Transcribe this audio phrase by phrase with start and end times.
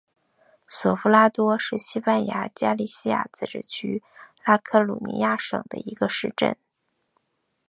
[0.67, 4.01] 索夫拉多是西班牙加利西亚自治区
[4.43, 6.57] 拉科鲁尼亚省的一个市镇。